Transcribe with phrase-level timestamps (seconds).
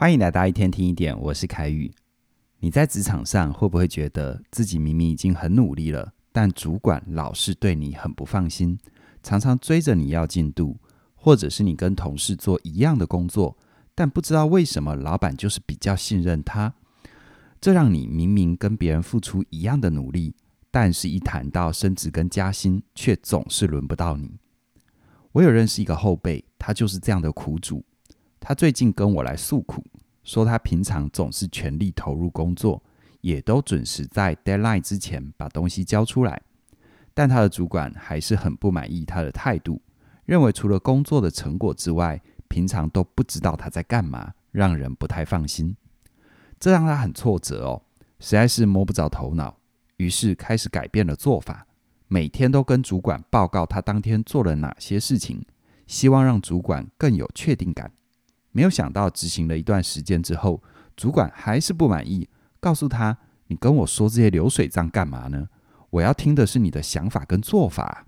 [0.00, 1.92] 欢迎来到一天听一点，我是凯宇。
[2.60, 8.78] 你在职场上会不会觉得自己明明已经很努力了，但主管老是对你很不放心，
[9.22, 10.78] 常常追着你要进度，
[11.14, 13.54] 或者是你跟同事做一样的工作，
[13.94, 16.72] 但不知道为什么老板就是比较信任他，
[17.60, 20.34] 这让你明明跟别人付出一样的努力，
[20.70, 24.38] 但是一谈到升职跟加薪，却总是轮不到你。
[25.32, 27.84] 我有认识一个后辈，他就是这样的苦主。
[28.40, 29.84] 他最近跟我来诉苦，
[30.24, 32.82] 说他平常总是全力投入工作，
[33.20, 36.40] 也都准时在 deadline 之前把东西交出来，
[37.12, 39.80] 但他的主管还是很不满意他的态度，
[40.24, 45.76] 认为除了工作的成果之外，平常都不知道他在干嘛，让人不太放心。
[46.58, 47.82] 这让他很挫折哦，
[48.18, 49.56] 实在是摸不着头脑，
[49.98, 51.66] 于是开始改变了做法，
[52.08, 55.44] 每天都跟主管报告他当天做了哪些事情，
[55.86, 57.92] 希望让主管更有确定感。
[58.52, 60.62] 没有想到，执行了一段时间之后，
[60.96, 63.16] 主管还是不满意，告诉他
[63.48, 65.48] ：“你跟我说这些流水账干嘛呢？
[65.90, 68.06] 我要听的是你的想法跟做法。”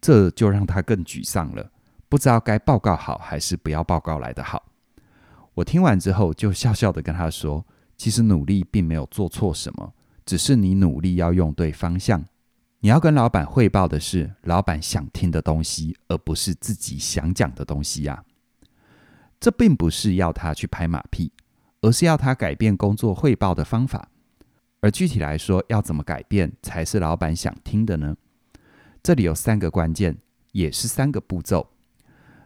[0.00, 1.70] 这就让他更沮丧了，
[2.08, 4.64] 不知道该报告好还是不要报告来得好。
[5.54, 7.64] 我听完之后，就笑笑的跟他说
[7.96, 9.92] ：“其实努力并没有做错什么，
[10.24, 12.24] 只是你努力要用对方向。
[12.80, 18.24] 你要跟老板汇报的是老板想听的东西，而不是自己想讲的东西呀。”
[19.42, 21.32] 这并不是要他去拍马屁，
[21.80, 24.08] 而是要他改变工作汇报的方法。
[24.80, 28.16] 而具体来说，要怎么改变才是老板想听的呢？
[29.02, 30.16] 这里有三个关键，
[30.52, 31.66] 也是三个步骤，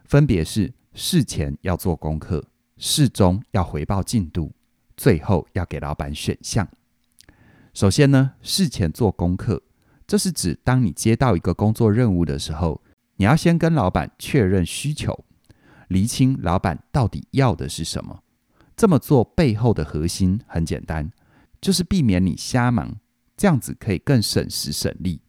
[0.05, 2.43] 分别是事前要做功课，
[2.77, 4.51] 事中要回报进度，
[4.95, 6.67] 最后要给老板选项。
[7.75, 9.61] 首先呢，事前做功课，
[10.07, 12.81] 这是指当你接到一个工作任务的时候，
[13.17, 15.23] 你要先跟老板确认需求。
[15.87, 18.23] 厘清老板到底要的是什么？
[18.75, 21.11] 这么做背后的核心很简单，
[21.59, 22.97] 就是避免你瞎忙，
[23.35, 25.21] 这样子可以更省时省力。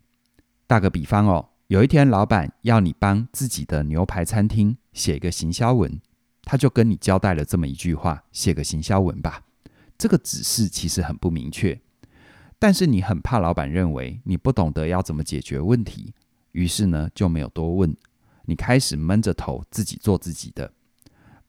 [0.66, 6.00] 打个比方哦，有一天老板要你帮自己的牛排餐厅写一个行销文，
[6.42, 9.44] 他就跟你交代了这么一句话：写个行销文吧。
[9.96, 11.80] 这个指示其实很不明确，
[12.58, 16.12] 但是你很怕老板认为你不懂得要怎么解决问题，
[16.52, 17.96] 于是呢就没有多问。
[18.48, 20.72] 你开始闷着头自己做自己的，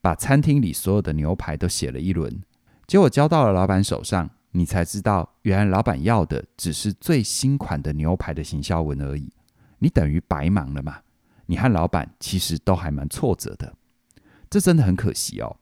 [0.02, 2.42] 把餐厅里所有的牛排都写了一轮，
[2.86, 9.32] 结果交到了老板手上，你才知道原来老板要的只是最新款的牛排的行销文而已。
[9.78, 11.00] 你等于白忙了嘛？
[11.46, 13.74] 你和老板其实都还蛮挫折的，
[14.50, 15.56] 这真的很可惜哦。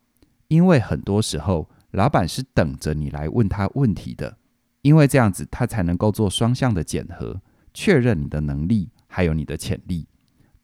[0.47, 4.37] 因为很多时候老板是等着你来问他问题的，
[4.81, 7.39] 因为这样子他才能够做双向的检核，
[7.75, 10.07] 确认你的能力还有你的潜力。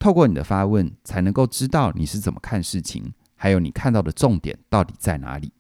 [0.04, 5.54] 透过你的发问，才能够知道你是怎么看事情，还有你看到的重点到底在哪里。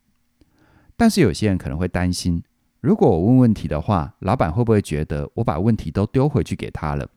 [0.97, 2.43] 但是有些人可能会担心，
[2.81, 7.07] 如果我问问题的话，老板会不会觉得我把问题都丢回去给他了？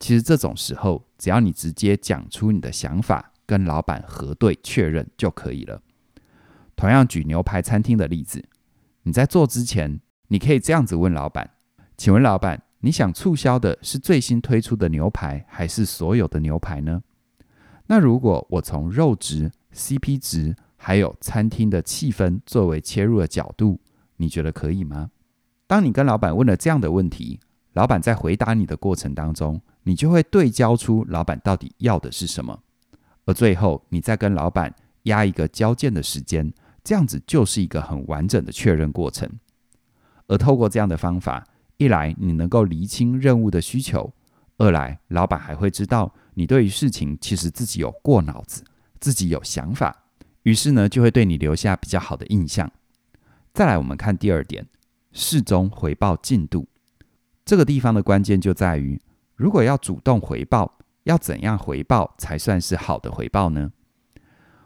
[0.00, 5.82] 其实这种时候，只要你直接讲出你的想法，跟老板核对确认就可以了。
[6.74, 8.42] 同样举牛排餐厅的例子，
[9.02, 11.50] 你在做之前，你可以这样子问老板
[11.98, 17.02] ：“请问老板。”你想促销的是最新推出的牛排，还是所有的牛排呢？
[17.86, 23.80] 那如果我从肉质、CP 值，还有餐厅的气氛作为切入的角度，
[24.16, 25.10] 你觉得可以吗？
[25.66, 27.40] 当你跟老板问了这样的问题，
[27.72, 32.62] 老板在回答你的过程当中，你就会对焦出老板到底要的是什么，
[33.24, 34.72] 而最后你再跟老板
[35.04, 36.52] 压一个交件的时间，
[36.84, 39.28] 这样子就是一个很完整的确认过程。
[40.26, 41.44] 而透过这样的方法，
[41.78, 44.12] 一来你能够厘清任务的需求，
[44.56, 48.64] 二来老板还会知道你对于事情其实自己有过脑子，
[48.98, 50.04] 自己有想法，
[50.42, 52.68] 于是呢就会对你留下比较好的印象。
[53.54, 54.66] 再来，我们看第二点，
[55.12, 56.68] 事中回报进度。
[57.44, 59.00] 这个地方的关键就在于，
[59.36, 63.70] 如果要主动回报，要怎样回报才算是好的回报呢？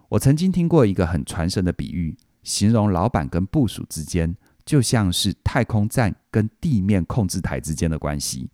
[0.09, 4.35] 我曾经听过一个很传神的比喻，形容老板跟部属之间。
[4.65, 8.49] 就像是太空站跟地面控制台之间的关系，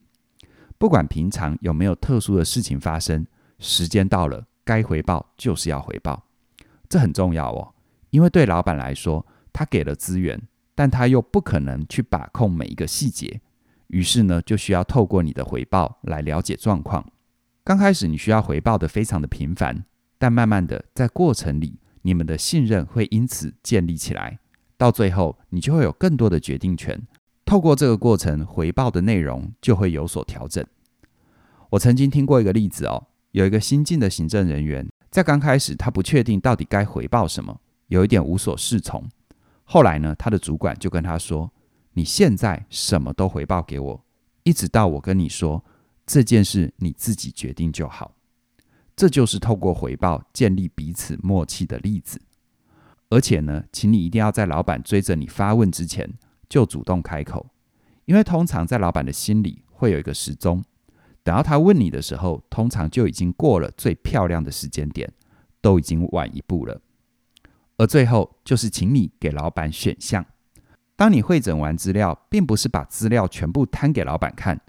[0.79, 3.27] 不管平常有没有特殊的事情发生，
[3.59, 6.25] 时间到了该回报就是要回报，
[6.89, 7.75] 这很重要哦。
[8.11, 10.41] 因为对老板来说，他给了资源，
[10.75, 13.41] 但他又不可能去把控每一个细节，
[13.89, 17.05] 于是呢，就需要透过你的回报来了解状况。
[17.63, 19.85] 刚开始你需要回报的非常的频繁，
[20.17, 24.39] 但慢慢的在过程里，你们的信任会因此建立起来。
[24.79, 26.99] 到最后，你就会有更多的决定权。
[27.45, 30.65] 透过这个过程，回报的内容就会有所调整。
[31.71, 39.05] 我曾经听过一个例子哦，有一个新进的行政人员，在刚开始他不确定到底该回报什么，有一点无所适从。
[39.65, 41.51] 后来呢，他的主管就跟他说
[41.93, 44.05] ：“你现在什么都回报给我，
[44.45, 45.63] 一直到我跟你说
[46.07, 48.15] 这件事，你自己决定就好。”
[48.95, 52.21] 这就是透过回报建立彼此默契的例子。
[53.11, 56.09] 而且呢，请你一定要在老板追着你发问之前
[56.49, 57.47] 就主动开口，
[58.05, 60.63] 因为通常在老板的心里会有一个时钟，
[61.23, 65.11] 等到他问你的时候，通常就已经过了最漂亮的时间点，
[65.61, 66.81] 都已经晚一步了。
[67.79, 70.27] 而最后就是请你给老板选项。
[70.97, 74.61] 当你汇整完资料，并不是把资料全部摊给老板看，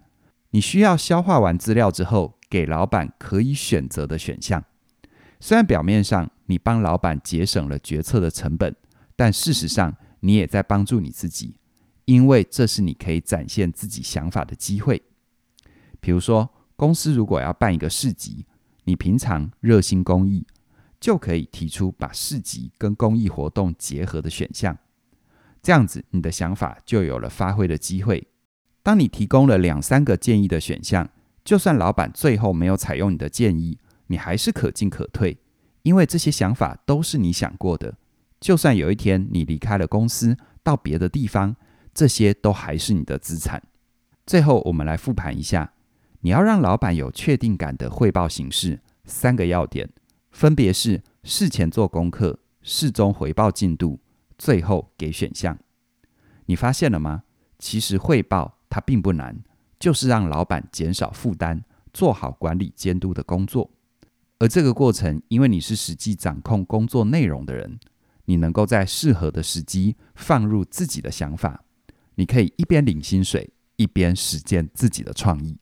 [0.51, 4.63] 你需要消化完资料之后，给老板可以选择的选项。
[5.39, 8.75] 虽然表面上你帮老板节省了决策的成本，
[9.15, 11.55] 但事实上你也在帮助你自己，
[12.05, 15.01] 因为这是你可以展现自己想法的机会。
[16.01, 18.45] 比如说，公司如果要办一个市集，
[18.83, 20.45] 你平常热心公益，
[20.99, 24.77] 就可以提出把市集跟公益活动结合的选项。
[25.61, 28.27] 这样子，你的想法就有了发挥的机会。
[28.81, 31.09] 当你提供了两三个建议的选项，
[31.43, 33.77] 就算老板最后没有采用你的建议，
[34.09, 35.37] 你还是可进可退，
[35.83, 37.95] 因为这些想法都是你想过的。
[38.39, 41.55] 就算有一天你离开了公司，到别的地方，
[41.93, 43.61] 这些都还是你的资产。
[44.25, 45.73] 最后，我们来复盘一下，
[46.21, 49.89] 你要让老板有确定感的汇报形式，三个要点，
[50.31, 53.99] 分别是事前做功课、事中回报进度，
[54.37, 55.57] 最后给选项。
[56.45, 57.23] 你发现了吗？
[57.59, 59.43] 其实汇报它并不难，
[59.77, 61.61] 就是让老板减少负担，
[61.93, 63.69] 做好管理监督的工作。
[64.39, 67.77] 而这个过程，因为你是实际掌控工作内容的人，
[68.25, 71.63] 你能够在适合的时机放入自己的想法，
[72.15, 75.57] 你可以一边领薪水，一边实践自己的创意。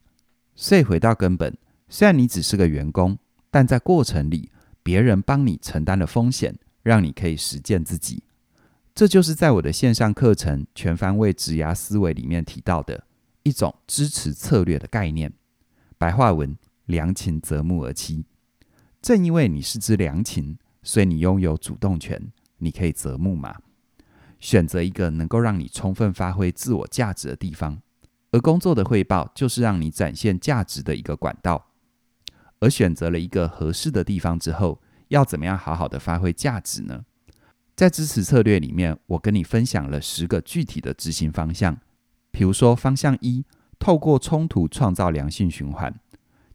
[0.56, 1.58] 所以回到根本，
[1.90, 3.18] 虽然你只是个员工，
[3.50, 4.52] 但在过程里，
[4.84, 8.22] 别人帮你承担了风险，让你可以实践自己。
[8.94, 13.06] 这就是在我的线上课程《全方位职涯思维》里面提到的
[13.42, 15.34] 一种支持策略的概念。
[15.98, 18.24] 白话文：良禽择木而栖。
[19.08, 22.22] 正因为你是只良禽，所以你拥有主动权。
[22.58, 23.56] 你可以择木马，
[24.38, 27.82] 选择一个能够让你充分发挥自我价值的地方。
[28.32, 31.68] 而工作的汇报就是让你展现价值的一个管道。
[32.60, 37.06] 而选择了一个合适的地方之后，要怎么样好好的发挥价值呢？
[37.78, 41.80] 在支持策略里面，我跟你分享了十个具体的执行方向。
[42.30, 43.46] 比如说，方向一，
[43.80, 45.98] 透过冲突创造良性循环。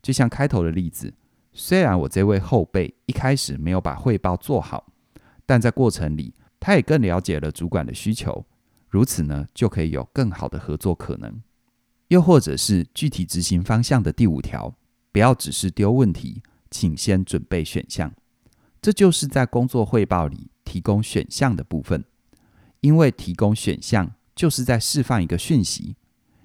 [0.02, 1.14] 就像开头的例子。
[1.54, 4.90] 虽然我这位后辈一开始没有把汇报做好，
[5.44, 8.46] 但在过程里，他也更了解了主管的需求，
[8.88, 11.43] 如此呢，就可以有更好的合作可能。
[12.08, 14.75] 又或者是具体执行方向的第五条，
[15.12, 18.12] 不要只是丢问题，请先准备选项。
[18.81, 22.02] 这就是在工作汇报里提供选项的部分，
[22.81, 25.96] 因为提供选项就是在释放一个讯息，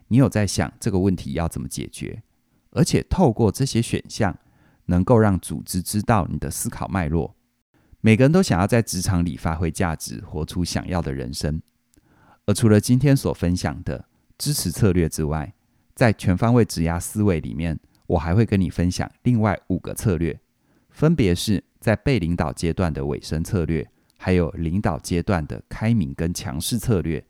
[0.10, 2.24] 你有在想这个问题要怎么解决，
[2.72, 4.38] 而且透过这些选项。
[4.88, 7.36] 能够让组织知道你的思考脉络。
[8.02, 11.62] 每个人都想要在职场里发挥价值，活出想要的人生。
[12.46, 14.06] 而除了今天所分享的
[14.38, 15.54] 支持策略之外，
[15.96, 20.40] 在全方位职压思维里面，我还会跟你分享另外五个策略，
[20.90, 27.26] 分别是在被领导阶段的尾声策略，还有领导阶段的开明跟强势策略。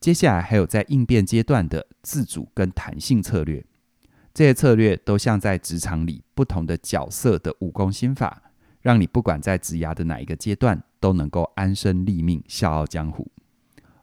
[0.00, 3.64] 接下来还有在应变阶段的自主跟弹性策略。
[4.36, 8.42] 这些策略都像在职场里不同的角色的武功心法，
[8.82, 13.26] 让你不管在职涯的哪一个阶段都能够安身立命、笑傲江湖。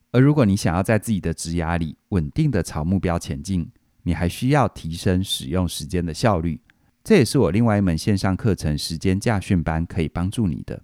[0.09, 3.69] 而如果你想要在自己的职涯里稳定的朝目标前进，
[4.01, 6.59] 你还需要提升使用时间的效率。
[7.03, 10.81] 这也是我另外一门线上课程——时间驾训班可以帮助你的。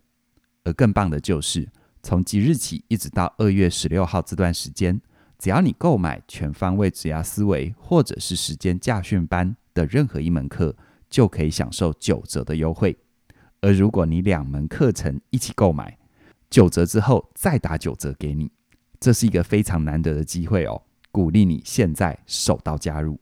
[0.63, 1.67] 而更棒的就是，
[2.03, 5.01] 从即日起一直到二月十六号这段时间。
[5.39, 10.75] 只要你购买全方位职涯思维或者是时间驾训班的任何一门课，
[11.09, 12.97] 就可以享受九折的优惠。
[13.61, 15.97] 而如果你两门课程一起购买，
[16.49, 18.51] 九折之后再打九折给你，
[18.99, 20.81] 这是一个非常难得的机会哦！
[21.09, 23.17] 鼓励你现在手到加入。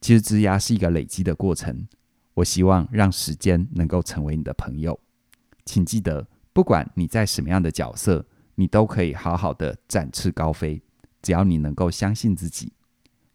[0.00, 1.88] 其实职涯是一个累积的过程，
[2.34, 4.98] 我希望让时间能够成为你的朋友。
[5.64, 10.80] 请记得，不管你在什么样的角色，你都可以好好的展翅高飞。
[11.22, 12.72] 只要你能够相信自己，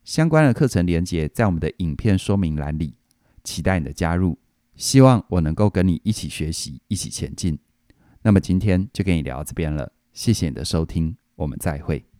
[0.03, 2.95] 相关的课程连接在我们的影片说明栏里，
[3.43, 4.37] 期待你的加入。
[4.75, 7.59] 希望我能够跟你一起学习，一起前进。
[8.23, 12.10] 那么今天就跟你聊到这边了，谢谢你的收听，我们再会。